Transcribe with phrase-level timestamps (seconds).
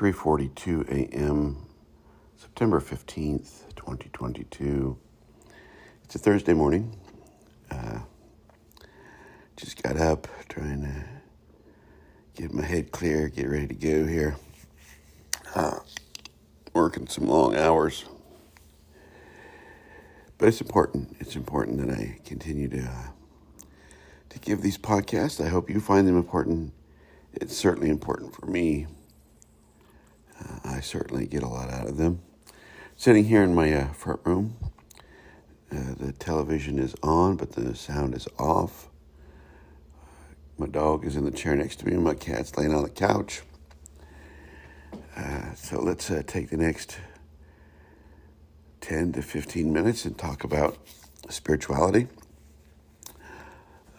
[0.00, 1.66] 3:42 a.m.
[2.38, 4.96] September 15th, 2022.
[6.04, 6.96] It's a Thursday morning.
[7.70, 7.98] Uh,
[9.58, 11.04] just got up, trying to
[12.34, 14.36] get my head clear, get ready to go here.
[15.54, 15.80] Uh,
[16.72, 18.06] working some long hours,
[20.38, 21.14] but it's important.
[21.20, 22.80] It's important that I continue to.
[22.80, 23.08] Uh,
[24.30, 25.44] to give these podcasts.
[25.44, 26.72] I hope you find them important.
[27.34, 28.86] It's certainly important for me.
[30.40, 32.20] Uh, I certainly get a lot out of them.
[32.96, 34.56] Sitting here in my uh, front room,
[35.72, 38.88] uh, the television is on, but the sound is off.
[40.58, 42.90] My dog is in the chair next to me, and my cat's laying on the
[42.90, 43.42] couch.
[45.16, 46.98] Uh, so let's uh, take the next
[48.80, 50.76] 10 to 15 minutes and talk about
[51.28, 52.08] spirituality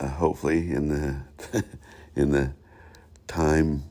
[0.00, 1.64] uh, hopefully in the
[2.16, 2.52] in the
[3.26, 3.84] time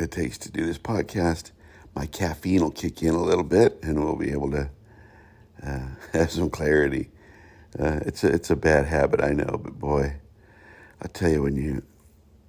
[0.00, 1.52] it takes to do this podcast,
[1.94, 4.70] my caffeine will kick in a little bit, and we'll be able to
[5.66, 7.10] uh, have some clarity.
[7.78, 10.16] Uh, it's a it's a bad habit, I know, but boy,
[11.02, 11.82] I tell you, when you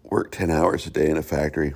[0.03, 1.73] work ten hours a day in a factory,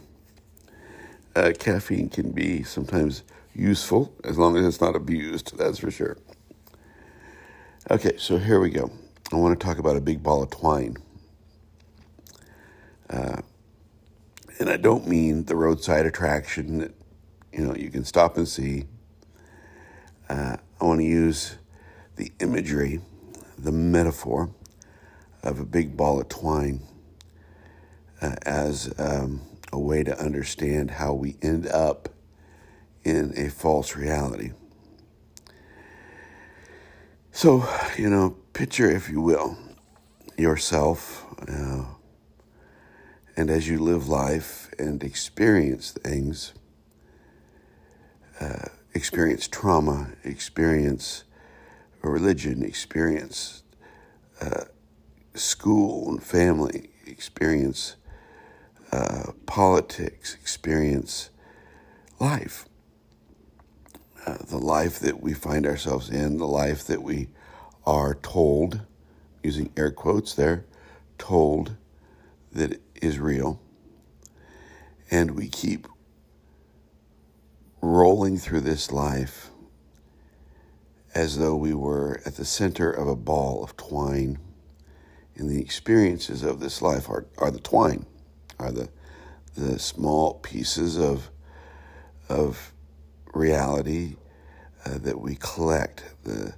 [1.35, 5.57] uh, caffeine can be sometimes useful as long as it's not abused.
[5.57, 6.17] That's for sure.
[7.89, 8.91] Okay, so here we go.
[9.33, 10.97] I want to talk about a big ball of twine.
[13.09, 13.41] Uh,
[14.61, 16.93] and I don't mean the roadside attraction that
[17.51, 18.85] you know you can stop and see.
[20.29, 21.55] Uh, I want to use
[22.15, 23.01] the imagery,
[23.57, 24.51] the metaphor
[25.41, 26.81] of a big ball of twine
[28.21, 29.41] uh, as um,
[29.73, 32.09] a way to understand how we end up
[33.03, 34.51] in a false reality.
[37.31, 37.67] So,
[37.97, 39.57] you know, picture, if you will,
[40.37, 41.85] yourself, uh,
[43.35, 46.53] and as you live life and experience things,
[48.39, 51.23] uh, experience trauma, experience
[52.01, 53.63] religion, experience
[54.41, 54.65] uh,
[55.35, 57.95] school and family, experience
[58.91, 61.29] uh, politics, experience
[62.19, 62.65] life.
[64.25, 67.27] Uh, the life that we find ourselves in, the life that we
[67.85, 68.81] are told,
[69.41, 70.65] using air quotes there,
[71.17, 71.75] told
[72.51, 73.59] that is real.
[75.09, 75.87] And we keep
[77.81, 79.49] rolling through this life
[81.13, 84.37] as though we were at the center of a ball of twine.
[85.35, 88.05] And the experiences of this life are, are the twine,
[88.59, 88.89] are the,
[89.55, 91.29] the small pieces of,
[92.29, 92.71] of
[93.33, 94.15] reality
[94.85, 96.53] uh, that we collect, the,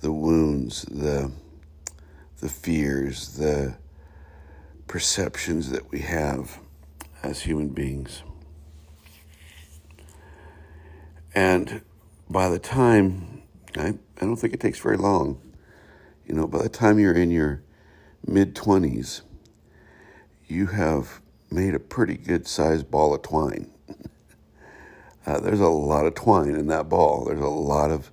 [0.00, 1.30] the wounds, the,
[2.40, 3.76] the fears, the
[4.86, 6.60] perceptions that we have
[7.22, 8.22] as human beings.
[11.34, 11.82] And
[12.30, 13.42] by the time,
[13.76, 15.40] I, I don't think it takes very long,
[16.26, 17.62] you know, by the time you're in your
[18.26, 19.22] mid 20s,
[20.46, 21.20] you have
[21.50, 23.70] made a pretty good sized ball of twine.
[25.26, 27.24] Uh, there's a lot of twine in that ball.
[27.24, 28.12] There's a lot of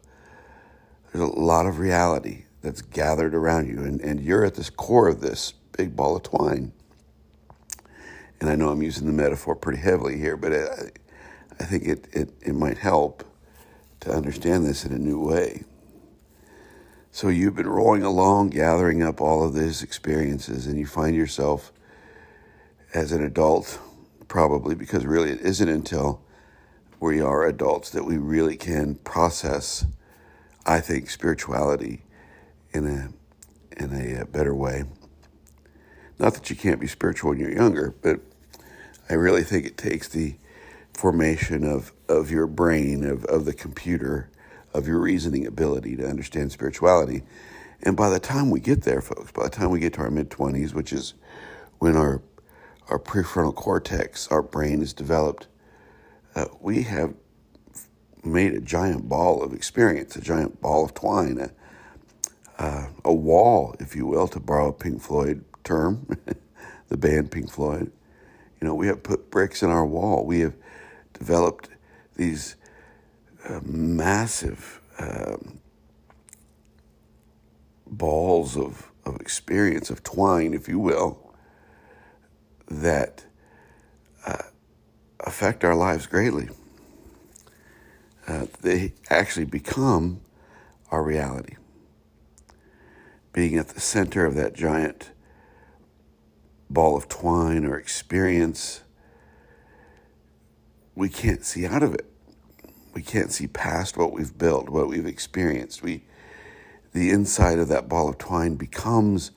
[1.11, 5.07] there's a lot of reality that's gathered around you, and, and you're at the core
[5.07, 6.71] of this big ball of twine.
[8.39, 10.99] And I know I'm using the metaphor pretty heavily here, but it,
[11.59, 13.23] I think it, it, it might help
[14.01, 15.63] to understand this in a new way.
[17.11, 21.71] So you've been rolling along, gathering up all of these experiences, and you find yourself
[22.93, 23.79] as an adult,
[24.27, 26.21] probably because really it isn't until
[26.99, 29.85] we are adults that we really can process,
[30.65, 32.03] I think, spirituality
[32.73, 33.09] in a
[33.81, 34.83] in a, uh, better way.
[36.19, 38.19] Not that you can't be spiritual when you're younger, but
[39.09, 40.35] I really think it takes the
[40.93, 44.29] formation of, of your brain, of, of the computer,
[44.73, 47.23] of your reasoning ability to understand spirituality.
[47.81, 50.11] And by the time we get there, folks, by the time we get to our
[50.11, 51.15] mid 20s, which is
[51.79, 52.21] when our,
[52.89, 55.47] our prefrontal cortex, our brain is developed,
[56.35, 57.13] uh, we have
[58.23, 61.51] made a giant ball of experience, a giant ball of twine, a,
[62.61, 66.07] uh, a wall, if you will, to borrow a Pink Floyd term,
[66.89, 67.91] the band Pink Floyd.
[68.61, 70.25] You know, we have put bricks in our wall.
[70.25, 70.55] We have
[71.13, 71.69] developed
[72.15, 72.55] these
[73.47, 75.59] uh, massive um,
[77.85, 81.33] balls of, of experience, of twine, if you will,
[82.69, 83.25] that
[84.25, 84.43] uh,
[85.19, 86.49] affect our lives greatly.
[88.27, 90.21] Uh, they actually become
[90.91, 91.55] our reality.
[93.33, 95.11] Being at the center of that giant
[96.73, 98.81] ball of twine or experience,
[100.95, 102.05] we can't see out of it.
[102.93, 105.81] We can't see past what we've built, what we've experienced.
[105.81, 106.03] We,
[106.93, 109.31] the inside of that ball of twine becomes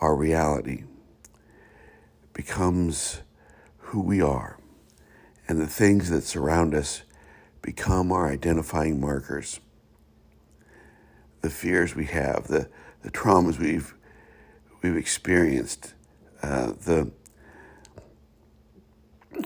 [0.00, 0.84] our reality,
[2.32, 3.20] becomes
[3.78, 4.58] who we are,
[5.46, 7.02] and the things that surround us
[7.60, 9.60] become our identifying markers.
[11.42, 12.68] The fears we have, the,
[13.02, 13.94] the traumas we've
[14.82, 15.94] we've experienced,
[16.42, 17.10] uh, the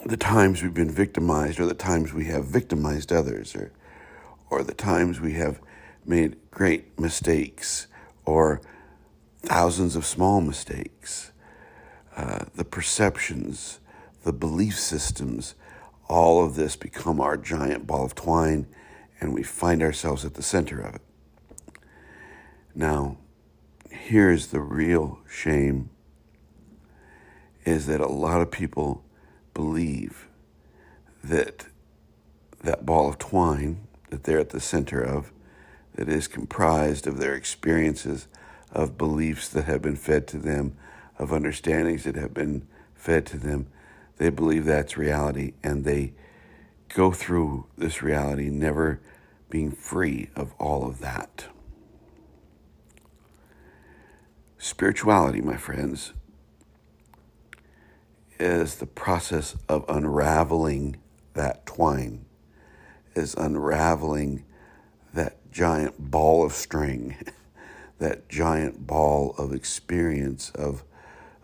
[0.04, 3.72] the times we've been victimized, or the times we have victimized others, or
[4.50, 5.60] or the times we have
[6.04, 7.86] made great mistakes,
[8.24, 8.60] or
[9.42, 11.32] thousands of small mistakes,
[12.16, 13.80] uh, the perceptions,
[14.24, 15.54] the belief systems,
[16.08, 18.66] all of this become our giant ball of twine,
[19.20, 21.02] and we find ourselves at the center of it.
[22.74, 23.18] Now,
[23.90, 25.90] here's the real shame
[27.66, 29.04] is that a lot of people
[29.52, 30.28] believe
[31.22, 31.66] that
[32.62, 35.30] that ball of twine that they're at the center of
[35.96, 38.28] that is comprised of their experiences
[38.72, 40.74] of beliefs that have been fed to them
[41.18, 43.66] of understandings that have been fed to them
[44.16, 46.14] they believe that's reality and they
[46.94, 49.00] go through this reality never
[49.50, 51.46] being free of all of that.
[54.58, 56.12] Spirituality, my friends,
[58.38, 60.96] is the process of unraveling
[61.34, 62.24] that twine,
[63.14, 64.44] is unraveling
[65.14, 67.16] that giant ball of string,
[67.98, 70.84] that giant ball of experience, of,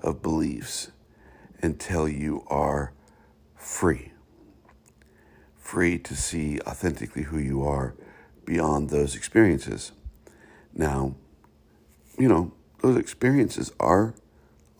[0.00, 0.90] of beliefs,
[1.62, 2.92] until you are
[3.56, 4.12] free.
[5.56, 7.94] Free to see authentically who you are
[8.44, 9.92] beyond those experiences.
[10.74, 11.14] Now,
[12.18, 12.52] you know,
[12.82, 14.14] those experiences are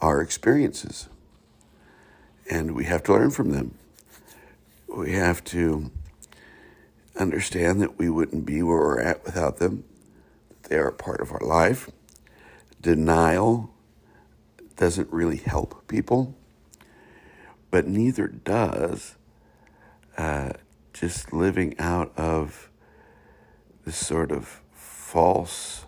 [0.01, 1.09] our experiences.
[2.51, 3.77] And we have to learn from them.
[4.89, 5.91] We have to
[7.19, 9.85] understand that we wouldn't be where we're at without them.
[10.65, 11.91] They are a part of our life.
[12.81, 13.71] Denial
[14.77, 16.35] doesn't really help people,
[17.71, 19.17] but neither does
[20.17, 20.51] uh,
[20.93, 22.71] just living out of
[23.85, 25.85] this sort of false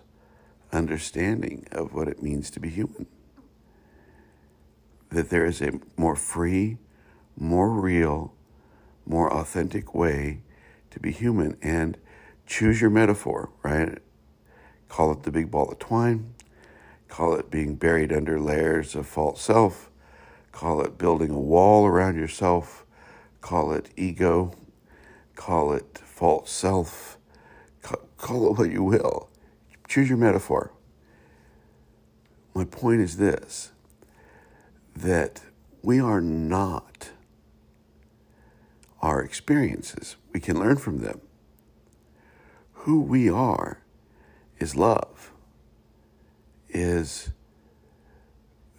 [0.72, 3.06] understanding of what it means to be human.
[5.14, 6.78] That there is a more free,
[7.36, 8.34] more real,
[9.06, 10.40] more authentic way
[10.90, 11.56] to be human.
[11.62, 11.96] And
[12.46, 13.98] choose your metaphor, right?
[14.88, 16.34] Call it the big ball of twine,
[17.06, 19.88] call it being buried under layers of false self,
[20.50, 22.84] call it building a wall around yourself,
[23.40, 24.52] call it ego,
[25.36, 27.18] call it false self,
[28.18, 29.30] call it what you will.
[29.86, 30.72] Choose your metaphor.
[32.52, 33.70] My point is this
[34.94, 35.42] that
[35.82, 37.10] we are not
[39.02, 40.16] our experiences.
[40.32, 41.20] We can learn from them.
[42.72, 43.80] Who we are
[44.58, 45.32] is love,
[46.68, 47.30] is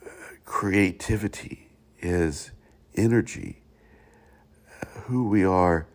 [0.03, 0.09] uh,
[0.43, 2.51] creativity, is
[2.95, 3.61] energy.
[5.05, 5.87] Who we are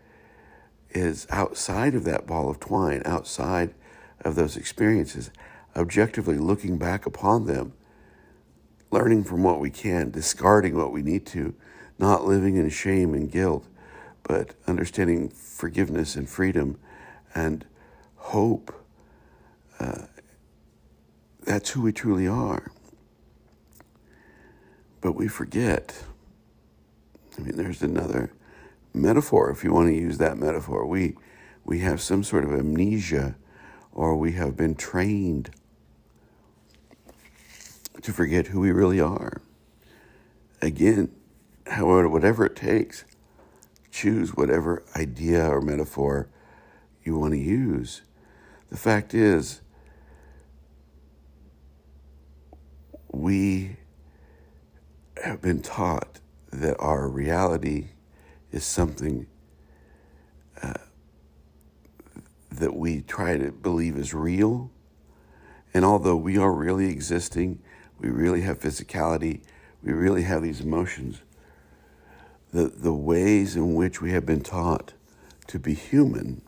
[0.90, 3.74] is outside of that ball of twine, outside
[4.20, 5.30] of those experiences,
[5.76, 7.72] objectively looking back upon them,
[8.90, 11.54] learning from what we can, discarding what we need to,
[11.98, 13.66] not living in shame and guilt,
[14.22, 16.78] but understanding forgiveness and freedom
[17.34, 17.64] and
[18.16, 18.74] hope.
[19.78, 20.06] Uh,
[21.44, 22.70] that's who we truly are.
[25.00, 26.04] But we forget.
[27.38, 28.32] I mean, there's another
[28.92, 30.86] metaphor, if you want to use that metaphor.
[30.86, 31.16] We,
[31.64, 33.36] we have some sort of amnesia
[33.92, 35.50] or we have been trained
[38.02, 39.40] to forget who we really are.
[40.62, 41.10] Again,
[41.66, 43.04] however, whatever it takes,
[43.90, 46.28] choose whatever idea or metaphor
[47.02, 48.02] you want to use.
[48.70, 49.60] The fact is,
[53.12, 53.76] we
[55.22, 56.20] have been taught
[56.52, 57.88] that our reality
[58.52, 59.26] is something
[60.62, 60.74] uh,
[62.50, 64.70] that we try to believe is real.
[65.72, 67.60] And although we are really existing,
[68.00, 69.40] we really have physicality,
[69.82, 71.20] we really have these emotions,
[72.52, 74.94] the, the ways in which we have been taught
[75.46, 76.42] to be human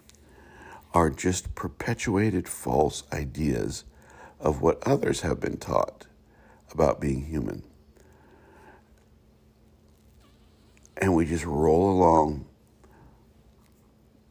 [0.94, 3.84] are just perpetuated false ideas
[4.40, 6.06] of what others have been taught
[6.72, 7.62] about being human.
[10.96, 12.46] And we just roll along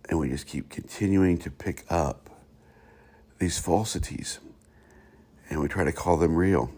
[0.09, 2.29] and we just keep continuing to pick up
[3.39, 4.39] these falsities
[5.49, 6.71] and we try to call them real.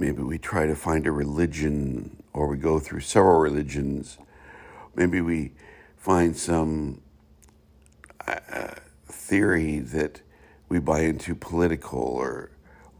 [0.00, 4.16] Maybe we try to find a religion or we go through several religions.
[4.94, 5.52] Maybe we
[5.98, 7.02] find some
[8.26, 8.76] uh,
[9.06, 10.22] theory that
[10.70, 12.50] we buy into political or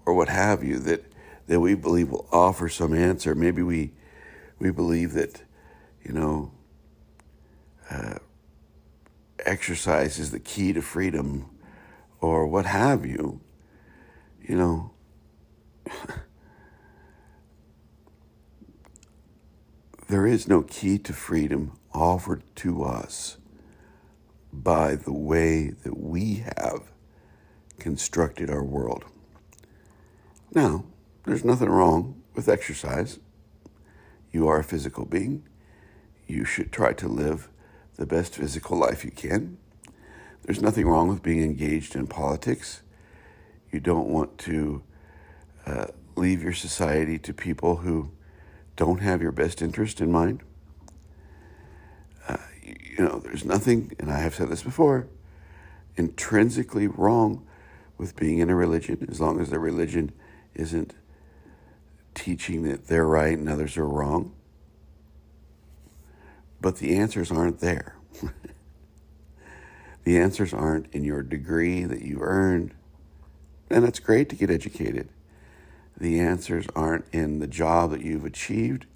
[0.04, 1.10] or what have you that
[1.46, 3.34] that we believe will offer some answer.
[3.34, 3.92] Maybe we
[4.58, 5.40] we believe that
[6.04, 6.52] you know
[7.90, 8.18] uh,
[9.46, 11.48] exercise is the key to freedom
[12.20, 13.40] or what have you.
[14.46, 14.90] You know.
[20.10, 23.36] there is no key to freedom offered to us
[24.52, 26.90] by the way that we have
[27.78, 29.04] constructed our world.
[30.52, 30.84] Now,
[31.24, 33.20] there's nothing wrong with exercise.
[34.32, 35.44] You are a physical being.
[36.26, 37.48] You should try to live
[37.94, 39.58] the best physical life you can.
[40.42, 42.82] There's nothing wrong with being engaged in politics.
[43.70, 44.82] You don't want to
[45.64, 45.86] uh,
[46.16, 48.10] leave your society to people who
[48.76, 50.42] don't have your best interest in mind.
[52.26, 55.08] Uh, you know, there's nothing, and I have said this before,
[55.96, 57.46] intrinsically wrong
[57.98, 60.12] with being in a religion as long as the religion
[60.54, 60.94] isn't
[62.14, 64.32] teaching that they're right and others are wrong.
[66.60, 67.96] But the answers aren't there.
[70.04, 72.74] the answers aren't in your degree that you've earned.
[73.70, 75.08] And it's great to get educated.
[76.00, 78.86] The answers aren't in the job that you've achieved.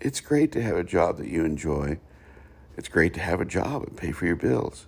[0.00, 2.00] It's great to have a job that you enjoy.
[2.76, 4.86] It's great to have a job and pay for your bills.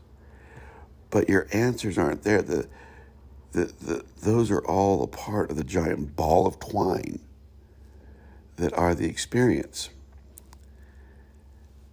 [1.11, 2.42] But your answers aren't there.
[2.42, 2.69] The,
[3.52, 7.21] the, the, those are all a part of the giant ball of twine
[8.57, 9.90] that are the experience.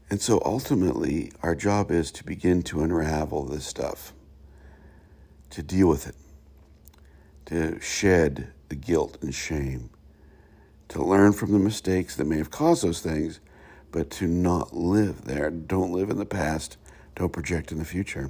[0.10, 4.14] And so ultimately, our job is to begin to unravel this stuff,
[5.52, 6.16] to deal with it,
[7.46, 9.90] to shed the guilt and shame,
[10.88, 13.40] to learn from the mistakes that may have caused those things,
[13.92, 15.50] but to not live there.
[15.50, 16.78] Don't live in the past,
[17.16, 18.30] don't project in the future.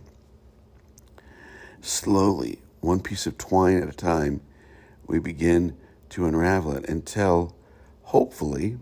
[1.82, 4.42] Slowly, one piece of twine at a time,
[5.08, 5.78] we begin
[6.10, 7.56] to unravel it until,
[8.04, 8.78] hopefully,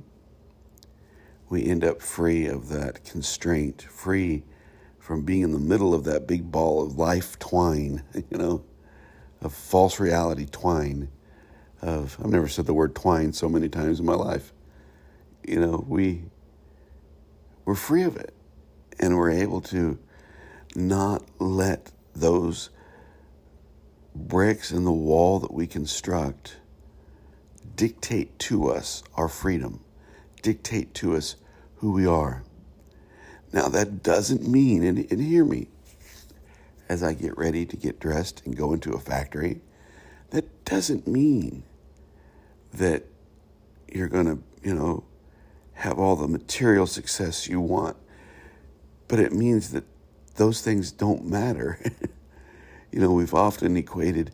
[1.49, 4.43] we end up free of that constraint, free
[4.99, 8.63] from being in the middle of that big ball of life twine, you know,
[9.41, 11.09] of false reality twine.
[11.81, 14.51] Of I've never said the word twine so many times in my life.
[15.47, 16.23] You know, we
[17.65, 18.33] we're free of it,
[18.99, 19.99] and we're able to
[20.75, 22.69] not let those
[24.15, 26.57] bricks in the wall that we construct
[27.75, 29.83] dictate to us our freedom,
[30.41, 31.35] dictate to us
[31.75, 32.43] who we are.
[33.53, 35.67] Now, that doesn't mean, and, and hear me,
[36.89, 39.61] as I get ready to get dressed and go into a factory,
[40.31, 41.63] that doesn't mean
[42.73, 43.05] that
[43.91, 45.03] you're going to, you know,
[45.73, 47.97] have all the material success you want.
[49.07, 49.85] But it means that
[50.35, 51.79] those things don't matter.
[52.91, 54.31] You know, we've often equated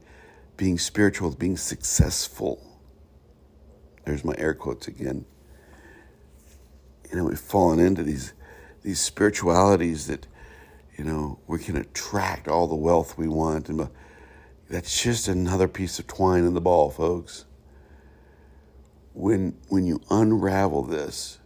[0.58, 2.80] being spiritual with being successful.
[4.06, 5.26] There's my air quotes again.
[7.10, 8.34] You know, we've fallen into these
[8.84, 10.28] these spiritualities that,
[10.98, 13.90] you know, we can attract all the wealth we want, and
[14.74, 17.46] that's just another piece of twine in the ball, folks.
[19.14, 21.38] When when you unravel this,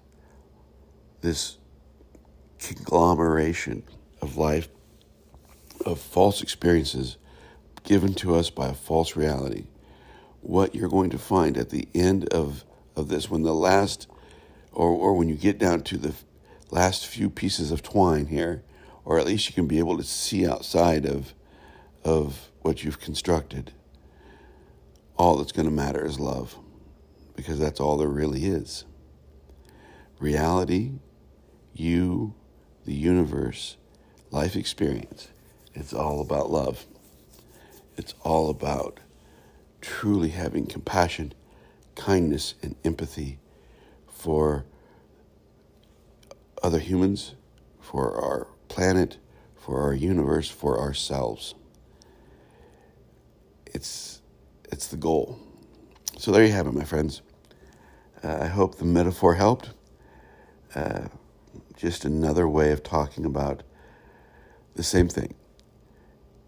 [1.20, 1.58] this
[2.60, 3.84] conglomeration
[4.22, 4.70] of life
[5.86, 7.18] of false experiences
[7.84, 9.68] given to us by a false reality.
[10.42, 12.64] What you're going to find at the end of,
[12.96, 14.08] of this, when the last,
[14.72, 16.14] or, or when you get down to the
[16.72, 18.64] last few pieces of twine here,
[19.06, 21.34] or at least you can be able to see outside of,
[22.04, 23.72] of what you've constructed,
[25.16, 26.58] all that's going to matter is love,
[27.34, 28.84] because that's all there really is.
[30.20, 30.92] Reality,
[31.74, 32.36] you,
[32.84, 33.78] the universe,
[34.32, 35.30] life experience
[35.74, 36.86] it's all about love.
[37.96, 39.00] It's all about
[39.80, 41.34] truly having compassion,
[41.96, 43.40] kindness, and empathy
[44.12, 44.66] for
[46.62, 47.36] other humans,
[47.80, 49.20] for our planet,
[49.56, 51.54] for our universe, for ourselves.
[53.74, 54.22] It's
[54.72, 55.40] it's the goal.
[56.18, 57.22] So there you have it, my friends.
[58.24, 59.70] Uh, I hope the metaphor helped.
[60.76, 61.08] Uh,
[61.76, 63.64] just another way of talking about
[64.76, 65.36] the same thing.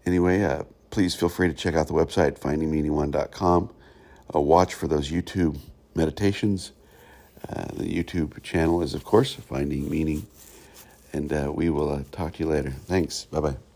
[0.04, 3.70] Anyway, uh, please feel free to check out the website, findingmeaning1.com.
[4.34, 5.58] Uh, watch for those YouTube
[5.94, 6.72] meditations.
[7.48, 10.26] Uh, the YouTube channel is, of course, Finding Meaning.
[11.12, 12.70] And uh, we will uh, talk to you later.
[12.70, 13.24] Thanks.
[13.24, 13.69] Bye bye.